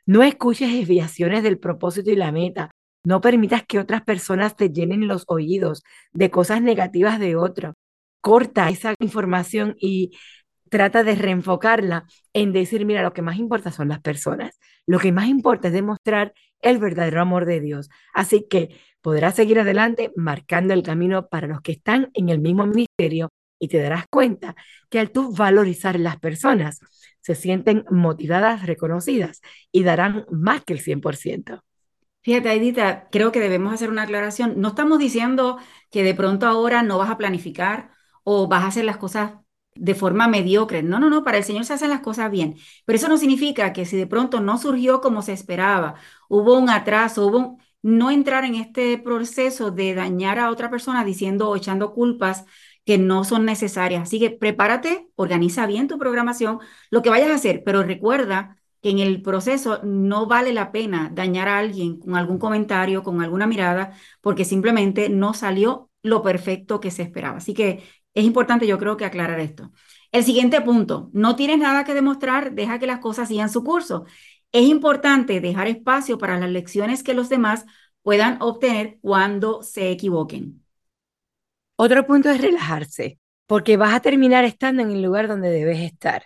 No 0.09 0.23
escuches 0.23 0.73
desviaciones 0.73 1.43
del 1.43 1.59
propósito 1.59 2.09
y 2.09 2.15
la 2.15 2.31
meta. 2.31 2.71
No 3.03 3.21
permitas 3.21 3.63
que 3.63 3.77
otras 3.77 4.01
personas 4.01 4.55
te 4.55 4.71
llenen 4.71 5.07
los 5.07 5.23
oídos 5.27 5.83
de 6.13 6.31
cosas 6.31 6.63
negativas 6.63 7.19
de 7.19 7.35
otro. 7.35 7.75
Corta 8.19 8.69
esa 8.69 8.95
información 8.99 9.75
y 9.79 10.17
trata 10.71 11.03
de 11.03 11.13
reenfocarla 11.13 12.07
en 12.33 12.53
decir, 12.53 12.87
mira, 12.87 13.03
lo 13.03 13.13
que 13.13 13.21
más 13.21 13.37
importa 13.37 13.71
son 13.71 13.89
las 13.89 14.01
personas. 14.01 14.57
Lo 14.87 14.97
que 14.97 15.11
más 15.11 15.27
importa 15.27 15.67
es 15.67 15.75
demostrar 15.75 16.33
el 16.63 16.79
verdadero 16.79 17.21
amor 17.21 17.45
de 17.45 17.59
Dios. 17.59 17.89
Así 18.11 18.47
que 18.49 18.69
podrás 19.01 19.35
seguir 19.35 19.59
adelante 19.59 20.11
marcando 20.15 20.73
el 20.73 20.81
camino 20.81 21.27
para 21.27 21.45
los 21.45 21.61
que 21.61 21.73
están 21.73 22.09
en 22.15 22.29
el 22.29 22.39
mismo 22.39 22.65
ministerio 22.65 23.29
y 23.59 23.67
te 23.67 23.79
darás 23.79 24.05
cuenta 24.09 24.55
que 24.89 24.99
al 24.99 25.11
tú 25.11 25.33
valorizar 25.33 25.99
las 25.99 26.17
personas, 26.17 26.79
se 27.21 27.35
sienten 27.35 27.85
motivadas, 27.91 28.65
reconocidas 28.65 29.41
y 29.71 29.83
darán 29.83 30.25
más 30.31 30.63
que 30.63 30.73
el 30.73 30.79
100%. 30.79 31.63
Fíjate, 32.21 32.53
Edita, 32.53 33.07
creo 33.11 33.31
que 33.31 33.39
debemos 33.39 33.73
hacer 33.73 33.89
una 33.89 34.03
aclaración. 34.03 34.59
No 34.59 34.69
estamos 34.69 34.99
diciendo 34.99 35.57
que 35.89 36.03
de 36.03 36.13
pronto 36.13 36.47
ahora 36.47 36.83
no 36.83 36.97
vas 36.97 37.09
a 37.09 37.17
planificar 37.17 37.91
o 38.23 38.47
vas 38.47 38.63
a 38.63 38.67
hacer 38.67 38.85
las 38.85 38.97
cosas 38.97 39.33
de 39.75 39.95
forma 39.95 40.27
mediocre. 40.27 40.83
No, 40.83 40.99
no, 40.99 41.09
no, 41.09 41.23
para 41.23 41.37
el 41.37 41.43
Señor 41.43 41.65
se 41.65 41.73
hacen 41.73 41.89
las 41.89 42.01
cosas 42.01 42.29
bien. 42.29 42.55
Pero 42.85 42.97
eso 42.97 43.07
no 43.07 43.17
significa 43.17 43.73
que 43.73 43.85
si 43.85 43.95
de 43.97 44.07
pronto 44.07 44.41
no 44.41 44.57
surgió 44.57 45.01
como 45.01 45.21
se 45.21 45.33
esperaba, 45.33 45.95
hubo 46.27 46.57
un 46.57 46.69
atraso, 46.69 47.27
hubo 47.27 47.57
no 47.81 48.11
entrar 48.11 48.43
en 48.43 48.55
este 48.55 48.97
proceso 48.97 49.71
de 49.71 49.95
dañar 49.95 50.39
a 50.39 50.49
otra 50.51 50.69
persona 50.69 51.05
diciendo 51.05 51.49
o 51.49 51.55
echando 51.55 51.93
culpas 51.93 52.45
que 52.89 52.97
no 52.97 53.23
son 53.23 53.45
necesarias. 53.45 54.01
Así 54.01 54.19
que 54.19 54.31
prepárate, 54.31 55.09
organiza 55.15 55.67
bien 55.67 55.87
tu 55.87 55.99
programación, 55.99 56.57
lo 56.89 57.03
que 57.03 57.11
vayas 57.11 57.29
a 57.29 57.35
hacer, 57.35 57.61
pero 57.63 57.83
recuerda 57.83 58.57
que 58.81 58.89
en 58.89 58.97
el 58.97 59.21
proceso 59.21 59.79
no 59.83 60.25
vale 60.25 60.53
la 60.53 60.71
pena 60.71 61.11
dañar 61.13 61.47
a 61.49 61.59
alguien 61.59 61.99
con 61.99 62.15
algún 62.15 62.39
comentario, 62.39 63.03
con 63.03 63.21
alguna 63.21 63.45
mirada, 63.45 63.93
porque 64.21 64.43
simplemente 64.43 65.07
no 65.07 65.35
salió 65.35 65.91
lo 66.01 66.23
perfecto 66.23 66.79
que 66.79 66.89
se 66.89 67.03
esperaba. 67.03 67.37
Así 67.37 67.53
que 67.53 67.83
es 68.15 68.25
importante, 68.25 68.65
yo 68.65 68.79
creo 68.79 68.97
que 68.97 69.05
aclarar 69.05 69.39
esto. 69.39 69.71
El 70.11 70.23
siguiente 70.23 70.59
punto, 70.61 71.11
no 71.13 71.35
tienes 71.35 71.59
nada 71.59 71.83
que 71.83 71.93
demostrar, 71.93 72.53
deja 72.55 72.79
que 72.79 72.87
las 72.87 72.99
cosas 73.01 73.27
sigan 73.27 73.49
su 73.51 73.63
curso. 73.63 74.05
Es 74.51 74.63
importante 74.63 75.41
dejar 75.41 75.67
espacio 75.67 76.17
para 76.17 76.39
las 76.39 76.49
lecciones 76.49 77.03
que 77.03 77.13
los 77.13 77.29
demás 77.29 77.65
puedan 78.01 78.41
obtener 78.41 78.97
cuando 79.01 79.61
se 79.61 79.91
equivoquen. 79.91 80.63
Otro 81.81 82.05
punto 82.05 82.29
es 82.29 82.41
relajarse, 82.41 83.19
porque 83.47 83.77
vas 83.77 83.93
a 83.93 84.01
terminar 84.01 84.43
estando 84.43 84.81
en 84.81 84.91
el 84.91 85.01
lugar 85.01 85.29
donde 85.29 85.49
debes 85.49 85.79
estar. 85.79 86.25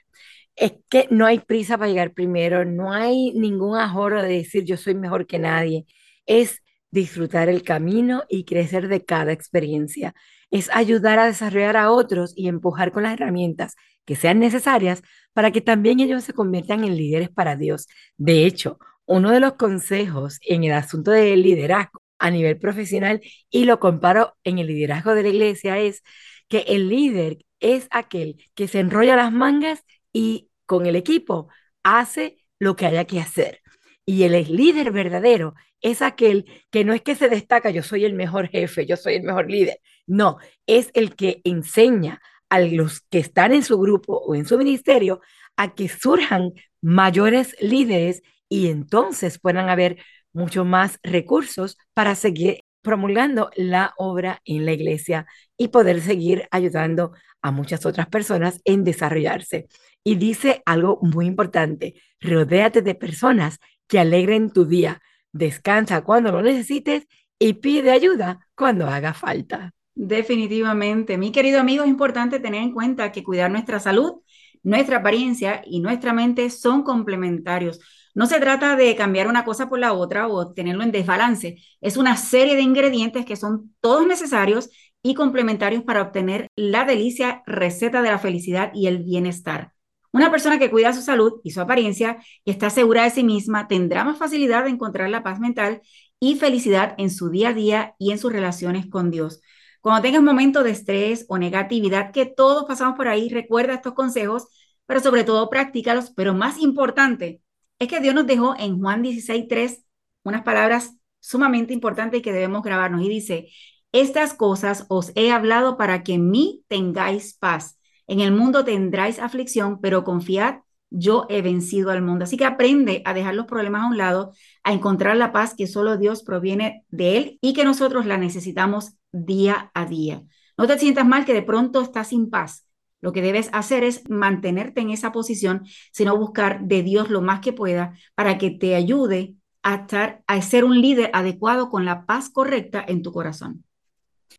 Es 0.56 0.74
que 0.90 1.08
no 1.12 1.28
hay 1.28 1.38
prisa 1.38 1.78
para 1.78 1.92
llegar 1.92 2.14
primero, 2.14 2.66
no 2.66 2.92
hay 2.92 3.34
ningún 3.34 3.78
ahorro 3.78 4.24
de 4.24 4.30
decir 4.30 4.64
yo 4.64 4.78
soy 4.78 4.96
mejor 4.96 5.28
que 5.28 5.38
nadie. 5.38 5.86
Es 6.26 6.64
disfrutar 6.90 7.50
el 7.50 7.62
camino 7.62 8.24
y 8.30 8.46
crecer 8.46 8.88
de 8.88 9.06
cada 9.06 9.32
experiencia. 9.32 10.16
Es 10.50 10.72
ayudar 10.74 11.20
a 11.20 11.28
desarrollar 11.28 11.78
a 11.78 11.92
otros 11.92 12.34
y 12.36 12.48
empujar 12.48 12.92
con 12.92 13.04
las 13.04 13.14
herramientas 13.14 13.76
que 14.06 14.16
sean 14.16 14.40
necesarias 14.40 15.04
para 15.34 15.52
que 15.52 15.62
también 15.62 16.00
ellos 16.00 16.24
se 16.24 16.34
conviertan 16.34 16.84
en 16.84 16.98
líderes 16.98 17.30
para 17.30 17.56
Dios. 17.56 17.88
De 18.18 18.48
hecho, 18.48 18.80
uno 19.06 19.30
de 19.30 19.40
los 19.40 19.54
consejos 19.54 20.40
en 20.42 20.64
el 20.64 20.74
asunto 20.74 21.12
del 21.12 21.44
liderazgo 21.44 22.03
a 22.24 22.32
nivel 22.32 22.58
profesional, 22.58 23.22
y 23.52 23.66
lo 23.66 23.82
comparo 23.82 24.38
en 24.46 24.58
el 24.58 24.68
liderazgo 24.68 25.14
de 25.14 25.24
la 25.24 25.30
iglesia, 25.30 25.78
es 25.78 26.04
que 26.48 26.60
el 26.70 26.88
líder 26.88 27.40
es 27.60 27.88
aquel 27.92 28.38
que 28.56 28.70
se 28.70 28.80
enrolla 28.80 29.18
las 29.18 29.34
mangas 29.34 29.84
y 30.14 30.50
con 30.66 30.86
el 30.86 30.96
equipo 30.96 31.50
hace 31.84 32.38
lo 32.60 32.78
que 32.78 32.86
haya 32.86 33.04
que 33.04 33.20
hacer. 33.20 33.60
Y 34.06 34.24
el 34.24 34.32
líder 34.56 34.92
verdadero 34.92 35.54
es 35.82 36.02
aquel 36.02 36.46
que 36.72 36.86
no 36.86 36.94
es 36.94 37.02
que 37.02 37.16
se 37.16 37.28
destaca, 37.28 37.72
yo 37.72 37.84
soy 37.84 38.06
el 38.06 38.14
mejor 38.14 38.48
jefe, 38.48 38.86
yo 38.86 38.96
soy 38.96 39.16
el 39.16 39.24
mejor 39.24 39.52
líder. 39.52 39.80
No, 40.08 40.38
es 40.66 40.92
el 40.94 41.16
que 41.16 41.42
enseña 41.44 42.22
a 42.48 42.62
los 42.62 43.02
que 43.02 43.20
están 43.20 43.52
en 43.52 43.64
su 43.64 43.78
grupo 43.78 44.18
o 44.18 44.34
en 44.36 44.46
su 44.46 44.58
ministerio 44.58 45.20
a 45.58 45.76
que 45.76 45.90
surjan 45.90 46.54
mayores 46.82 47.58
líderes 47.60 48.24
y 48.48 48.70
entonces 48.70 49.40
puedan 49.40 49.68
haber 49.68 49.98
mucho 50.34 50.66
más 50.66 51.00
recursos 51.04 51.78
para 51.94 52.16
seguir 52.16 52.62
promulgando 52.82 53.50
la 53.56 53.94
obra 53.98 54.42
en 54.46 54.66
la 54.66 54.74
iglesia 54.74 55.26
y 55.58 55.70
poder 55.70 56.02
seguir 56.02 56.48
ayudando 56.52 57.14
a 57.42 57.52
muchas 57.52 57.86
otras 57.86 58.08
personas 58.08 58.62
en 58.66 58.84
desarrollarse. 58.84 59.68
Y 60.04 60.16
dice 60.16 60.62
algo 60.66 61.00
muy 61.02 61.26
importante, 61.26 61.96
rodéate 62.20 62.82
de 62.82 62.96
personas 62.96 63.60
que 63.88 64.00
alegren 64.00 64.52
tu 64.52 64.66
día, 64.66 65.02
descansa 65.32 66.02
cuando 66.04 66.32
lo 66.32 66.42
necesites 66.42 67.08
y 67.40 67.54
pide 67.54 67.92
ayuda 67.92 68.48
cuando 68.56 68.88
haga 68.88 69.14
falta. 69.14 69.74
Definitivamente, 69.96 71.18
mi 71.18 71.32
querido 71.32 71.60
amigo, 71.60 71.84
es 71.84 71.90
importante 71.90 72.40
tener 72.40 72.64
en 72.64 72.74
cuenta 72.74 73.12
que 73.12 73.24
cuidar 73.24 73.52
nuestra 73.52 73.80
salud, 73.80 74.22
nuestra 74.64 74.98
apariencia 74.98 75.62
y 75.66 75.82
nuestra 75.82 76.14
mente 76.14 76.50
son 76.50 76.84
complementarios. 76.84 77.80
No 78.14 78.28
se 78.28 78.40
trata 78.40 78.76
de 78.76 78.96
cambiar 78.96 79.28
una 79.28 79.44
cosa 79.44 79.70
por 79.70 79.80
la 79.80 79.94
otra 79.94 80.28
o 80.28 80.54
tenerlo 80.54 80.84
en 80.84 80.92
desbalance. 80.92 81.58
Es 81.82 81.98
una 81.98 82.16
serie 82.18 82.56
de 82.56 82.62
ingredientes 82.62 83.26
que 83.26 83.36
son 83.36 83.76
todos 83.82 84.06
necesarios 84.06 84.70
y 85.02 85.16
complementarios 85.16 85.84
para 85.84 86.02
obtener 86.02 86.48
la 86.56 86.86
delicia 86.86 87.44
receta 87.46 88.02
de 88.02 88.12
la 88.12 88.20
felicidad 88.20 88.72
y 88.74 88.88
el 88.88 89.00
bienestar. 89.04 89.74
Una 90.12 90.30
persona 90.30 90.60
que 90.60 90.70
cuida 90.70 90.94
su 90.94 91.02
salud 91.02 91.42
y 91.44 91.52
su 91.52 91.62
apariencia 91.62 92.18
y 92.46 92.52
está 92.52 92.70
segura 92.70 93.04
de 93.04 93.10
sí 93.10 93.24
misma 93.24 93.68
tendrá 93.68 94.04
más 94.04 94.18
facilidad 94.18 94.64
de 94.64 94.70
encontrar 94.70 95.10
la 95.10 95.24
paz 95.24 95.40
mental 95.40 95.82
y 96.20 96.36
felicidad 96.36 96.94
en 97.00 97.10
su 97.10 97.30
día 97.30 97.50
a 97.50 97.54
día 97.54 97.96
y 97.98 98.12
en 98.12 98.20
sus 98.20 98.32
relaciones 98.32 98.86
con 98.88 99.10
Dios. 99.10 99.42
Cuando 99.82 100.04
tengas 100.04 100.22
momentos 100.22 100.64
de 100.64 100.70
estrés 100.72 101.26
o 101.28 101.38
negatividad, 101.38 102.12
que 102.12 102.26
todos 102.26 102.66
pasamos 102.66 102.96
por 102.96 103.08
ahí, 103.08 103.28
recuerda 103.30 103.74
estos 103.74 103.94
consejos, 103.94 104.48
pero 104.86 105.00
sobre 105.02 105.24
todo 105.24 105.50
practícalos. 105.50 106.12
Pero 106.16 106.34
más 106.34 106.60
importante, 106.60 107.42
es 107.84 107.90
que 107.90 108.00
Dios 108.00 108.16
nos 108.16 108.28
dejó 108.28 108.56
en 108.58 108.80
Juan 108.80 109.04
16.3 109.04 109.84
unas 110.24 110.44
palabras 110.44 110.96
sumamente 111.20 111.74
importantes 111.74 112.22
que 112.22 112.34
debemos 112.34 112.64
grabarnos. 112.64 113.02
Y 113.02 113.10
dice, 113.10 113.50
estas 113.92 114.34
cosas 114.34 114.86
os 114.90 115.12
he 115.16 115.32
hablado 115.32 115.78
para 115.78 116.04
que 116.04 116.14
en 116.14 116.30
mí 116.30 116.64
tengáis 116.68 117.36
paz. 117.36 117.80
En 118.08 118.20
el 118.20 118.32
mundo 118.32 118.66
tendráis 118.66 119.20
aflicción, 119.20 119.80
pero 119.82 120.04
confiad, 120.04 120.58
yo 120.90 121.26
he 121.30 121.42
vencido 121.42 121.92
al 121.92 122.02
mundo. 122.02 122.26
Así 122.26 122.38
que 122.38 122.46
aprende 122.46 123.02
a 123.06 123.14
dejar 123.14 123.36
los 123.36 123.46
problemas 123.46 123.84
a 123.84 123.88
un 123.88 123.98
lado, 123.98 124.34
a 124.64 124.74
encontrar 124.74 125.18
la 125.18 125.32
paz 125.32 125.56
que 125.56 125.68
solo 125.68 125.98
Dios 125.98 126.24
proviene 126.24 126.86
de 126.90 127.18
Él 127.18 127.40
y 127.42 127.54
que 127.54 127.66
nosotros 127.66 128.06
la 128.06 128.18
necesitamos 128.18 128.94
día 129.12 129.72
a 129.74 129.86
día. 129.86 130.24
No 130.58 130.68
te 130.68 130.78
sientas 130.78 131.08
mal 131.08 131.26
que 131.26 131.34
de 131.34 131.42
pronto 131.42 131.82
estás 131.82 132.10
sin 132.10 132.30
paz. 132.30 132.68
Lo 133.04 133.12
que 133.12 133.22
debes 133.22 133.50
hacer 133.52 133.84
es 133.84 134.10
mantenerte 134.10 134.80
en 134.80 134.90
esa 134.90 135.12
posición, 135.12 135.66
sino 135.92 136.18
buscar 136.18 136.62
de 136.62 136.84
Dios 136.84 137.10
lo 137.10 137.22
más 137.22 137.42
que 137.42 137.52
pueda 137.52 137.98
para 138.16 138.38
que 138.38 138.50
te 138.50 138.76
ayude 138.76 139.36
a, 139.62 139.76
estar, 139.76 140.24
a 140.26 140.42
ser 140.42 140.64
un 140.64 140.80
líder 140.80 141.10
adecuado 141.12 141.70
con 141.70 141.84
la 141.84 142.06
paz 142.06 142.30
correcta 142.30 142.82
en 142.88 143.02
tu 143.02 143.12
corazón. 143.12 143.66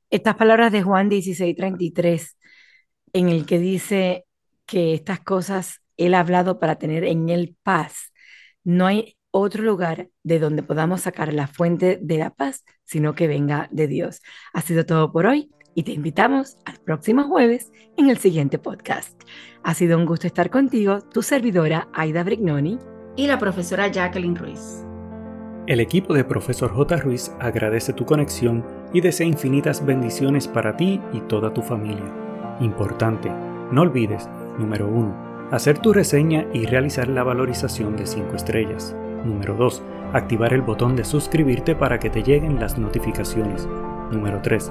Estas 0.09 0.37
palabras 0.37 0.73
de 0.73 0.83
Juan 0.83 1.11
16:33, 1.11 2.39
en 3.13 3.29
el 3.29 3.45
que 3.45 3.59
dice 3.59 4.25
que 4.65 4.95
estas 4.95 5.21
cosas 5.21 5.83
Él 5.99 6.15
ha 6.15 6.21
hablado 6.21 6.59
para 6.59 6.77
tener 6.77 7.05
en 7.05 7.29
Él 7.29 7.59
paz. 7.65 8.15
No 8.65 8.87
hay 8.87 9.19
otro 9.31 9.63
lugar 9.63 10.09
de 10.23 10.39
donde 10.39 10.63
podamos 10.63 11.03
sacar 11.03 11.35
la 11.35 11.49
fuente 11.49 11.99
de 12.01 12.17
la 12.17 12.31
paz, 12.31 12.65
sino 12.85 13.15
que 13.15 13.27
venga 13.27 13.69
de 13.73 13.89
Dios. 13.89 14.23
Ha 14.55 14.63
sido 14.63 14.87
todo 14.87 15.13
por 15.13 15.27
hoy 15.27 15.51
y 15.75 15.83
te 15.83 15.93
invitamos 15.93 16.57
al 16.65 16.79
próximo 16.79 17.25
jueves 17.25 17.73
en 17.97 18.09
el 18.09 18.19
siguiente 18.19 18.59
podcast. 18.59 19.21
Ha 19.63 19.75
sido 19.75 19.99
un 19.99 20.07
gusto 20.07 20.27
estar 20.27 20.51
contigo, 20.51 21.01
tu 21.01 21.23
servidora 21.23 21.89
Aida 21.93 22.23
Brignoni 22.23 22.79
y 23.17 23.27
la 23.27 23.39
profesora 23.39 23.89
Jacqueline 23.89 24.37
Ruiz. 24.37 24.85
El 25.67 25.81
equipo 25.81 26.13
de 26.13 26.25
Profesor 26.25 26.71
J. 26.71 26.97
Ruiz 26.99 27.33
agradece 27.41 27.95
tu 27.95 28.05
conexión 28.05 28.65
y 28.93 29.01
desea 29.01 29.27
infinitas 29.27 29.85
bendiciones 29.85 30.47
para 30.47 30.77
ti 30.77 31.01
y 31.13 31.21
toda 31.21 31.55
tu 31.55 31.63
familia. 31.63 32.13
Importante, 32.61 33.31
no 33.71 33.81
olvides, 33.81 34.29
número 34.59 34.87
1, 34.89 35.49
hacer 35.51 35.79
tu 35.79 35.95
reseña 35.95 36.47
y 36.53 36.67
realizar 36.67 37.09
la 37.09 37.25
valorización 37.25 37.97
de 37.97 38.07
5 38.07 38.37
estrellas. 38.37 38.95
Número 39.25 39.55
2, 39.55 39.83
activar 40.13 40.53
el 40.53 40.61
botón 40.61 40.97
de 40.97 41.05
suscribirte 41.05 41.75
para 41.75 41.99
que 41.99 42.11
te 42.11 42.23
lleguen 42.23 42.61
las 42.61 42.79
notificaciones. 42.79 43.67
Número 44.11 44.43
3, 44.43 44.71